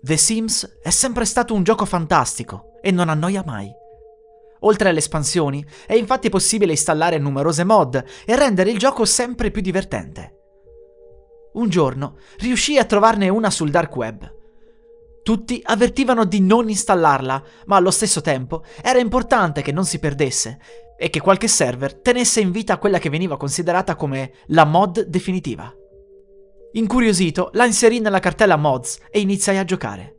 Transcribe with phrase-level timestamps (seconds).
[0.00, 3.68] The Sims è sempre stato un gioco fantastico e non annoia mai.
[4.60, 9.60] Oltre alle espansioni, è infatti possibile installare numerose mod e rendere il gioco sempre più
[9.60, 10.36] divertente.
[11.54, 14.36] Un giorno riuscii a trovarne una sul dark web.
[15.24, 20.58] Tutti avvertivano di non installarla, ma allo stesso tempo era importante che non si perdesse
[20.96, 25.72] e che qualche server tenesse in vita quella che veniva considerata come la mod definitiva.
[26.72, 30.16] Incuriosito, la inserì nella cartella mods e iniziai a giocare.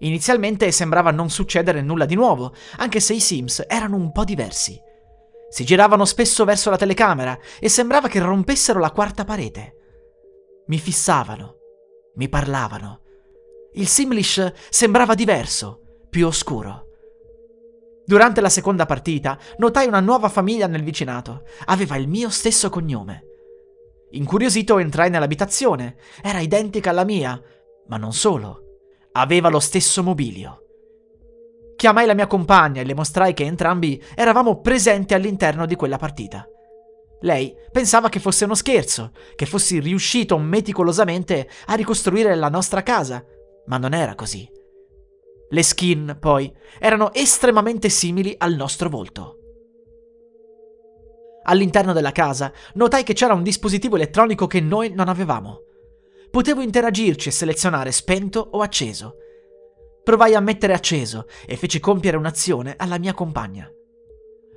[0.00, 4.78] Inizialmente sembrava non succedere nulla di nuovo, anche se i Sims erano un po' diversi.
[5.50, 9.74] Si giravano spesso verso la telecamera e sembrava che rompessero la quarta parete.
[10.66, 11.56] Mi fissavano,
[12.14, 13.00] mi parlavano.
[13.74, 16.86] Il Simlish sembrava diverso, più oscuro.
[18.04, 21.42] Durante la seconda partita notai una nuova famiglia nel vicinato.
[21.66, 23.29] Aveva il mio stesso cognome.
[24.10, 25.96] Incuriosito entrai nell'abitazione.
[26.22, 27.40] Era identica alla mia,
[27.86, 28.62] ma non solo.
[29.12, 30.64] Aveva lo stesso mobilio.
[31.76, 36.46] Chiamai la mia compagna e le mostrai che entrambi eravamo presenti all'interno di quella partita.
[37.22, 43.24] Lei pensava che fosse uno scherzo, che fossi riuscito meticolosamente a ricostruire la nostra casa,
[43.66, 44.48] ma non era così.
[45.48, 49.39] Le skin, poi, erano estremamente simili al nostro volto.
[51.44, 55.62] All'interno della casa notai che c'era un dispositivo elettronico che noi non avevamo.
[56.30, 59.16] Potevo interagirci e selezionare spento o acceso.
[60.04, 63.70] Provai a mettere acceso e feci compiere un'azione alla mia compagna.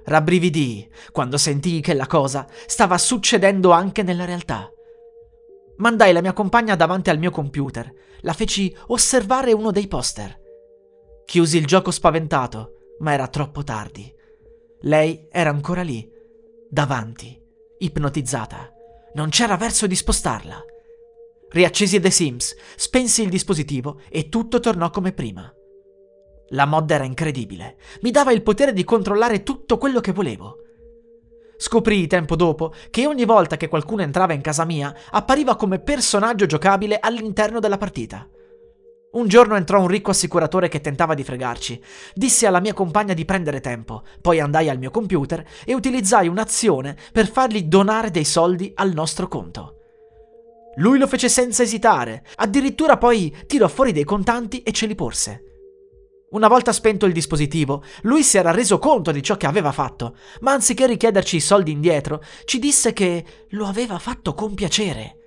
[0.06, 4.70] Rabbrividii quando sentii che la cosa stava succedendo anche nella realtà.
[5.78, 7.92] Mandai la mia compagna davanti al mio computer,
[8.22, 10.40] la feci osservare uno dei poster.
[11.26, 14.14] Chiusi il gioco spaventato, ma era troppo tardi.
[14.82, 16.08] Lei era ancora lì,
[16.74, 17.40] davanti,
[17.78, 18.74] ipnotizzata.
[19.14, 20.60] Non c'era verso di spostarla.
[21.52, 25.54] Riaccesi The Sims, spensi il dispositivo e tutto tornò come prima.
[26.48, 30.58] La mod era incredibile, mi dava il potere di controllare tutto quello che volevo.
[31.58, 36.48] Scoprii tempo dopo che ogni volta che qualcuno entrava in casa mia appariva come personaggio
[36.48, 38.28] giocabile all'interno della partita.
[39.14, 41.80] Un giorno entrò un ricco assicuratore che tentava di fregarci.
[42.16, 46.98] Dissi alla mia compagna di prendere tempo, poi andai al mio computer e utilizzai un'azione
[47.12, 49.78] per fargli donare dei soldi al nostro conto.
[50.78, 55.44] Lui lo fece senza esitare, addirittura poi tirò fuori dei contanti e ce li porse.
[56.32, 60.16] Una volta spento il dispositivo, lui si era reso conto di ciò che aveva fatto,
[60.40, 65.18] ma anziché richiederci i soldi indietro, ci disse che lo aveva fatto con piacere.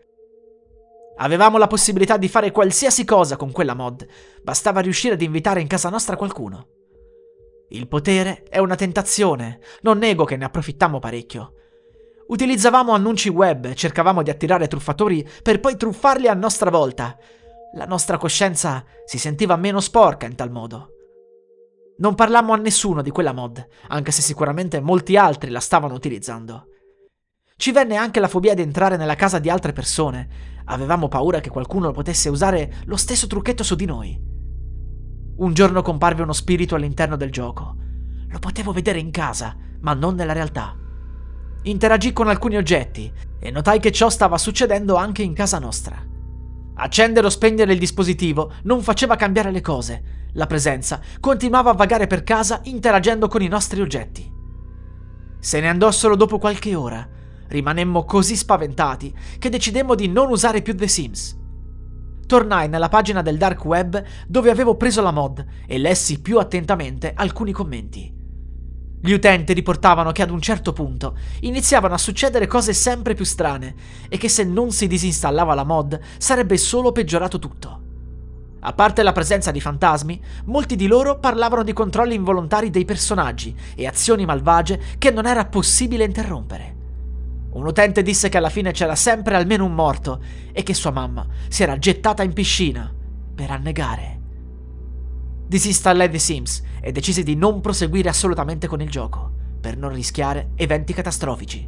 [1.18, 4.06] Avevamo la possibilità di fare qualsiasi cosa con quella mod,
[4.42, 6.68] bastava riuscire ad invitare in casa nostra qualcuno.
[7.70, 11.52] Il potere è una tentazione, non nego che ne approfittammo parecchio.
[12.28, 17.16] Utilizzavamo annunci web cercavamo di attirare truffatori per poi truffarli a nostra volta.
[17.74, 20.90] La nostra coscienza si sentiva meno sporca in tal modo.
[21.98, 26.66] Non parlammo a nessuno di quella mod, anche se sicuramente molti altri la stavano utilizzando.
[27.58, 30.28] Ci venne anche la fobia di entrare nella casa di altre persone.
[30.66, 34.20] Avevamo paura che qualcuno potesse usare lo stesso trucchetto su di noi.
[35.38, 37.74] Un giorno comparve uno spirito all'interno del gioco.
[38.28, 40.76] Lo potevo vedere in casa, ma non nella realtà.
[41.62, 45.96] Interagì con alcuni oggetti e notai che ciò stava succedendo anche in casa nostra.
[46.74, 50.28] Accendere o spegnere il dispositivo non faceva cambiare le cose.
[50.34, 54.30] La presenza continuava a vagare per casa interagendo con i nostri oggetti.
[55.38, 57.14] Se ne andò solo dopo qualche ora,
[57.48, 61.36] Rimanemmo così spaventati che decidemmo di non usare più The Sims.
[62.26, 67.12] Tornai nella pagina del dark web dove avevo preso la mod e lessi più attentamente
[67.14, 68.12] alcuni commenti.
[69.00, 73.74] Gli utenti riportavano che ad un certo punto iniziavano a succedere cose sempre più strane
[74.08, 77.82] e che se non si disinstallava la mod sarebbe solo peggiorato tutto.
[78.58, 83.54] A parte la presenza di fantasmi, molti di loro parlavano di controlli involontari dei personaggi
[83.76, 86.75] e azioni malvagie che non era possibile interrompere.
[87.56, 90.20] Un utente disse che alla fine c'era sempre almeno un morto
[90.52, 92.94] e che sua mamma si era gettata in piscina
[93.34, 94.20] per annegare.
[95.46, 100.50] Disinstallai The Sims e decisi di non proseguire assolutamente con il gioco, per non rischiare
[100.54, 101.66] eventi catastrofici.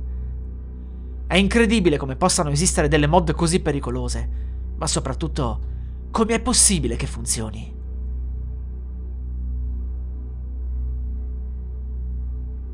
[1.26, 4.28] È incredibile come possano esistere delle mod così pericolose,
[4.76, 5.60] ma soprattutto
[6.10, 7.77] come è possibile che funzioni.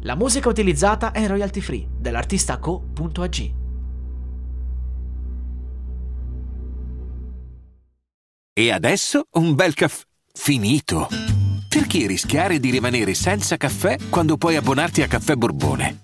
[0.05, 3.53] La musica utilizzata è royalty free dell'artista co.ag.
[8.53, 11.09] E adesso un bel caffè finito.
[11.69, 16.04] Perché rischiare di rimanere senza caffè quando puoi abbonarti a Caffè Borbone?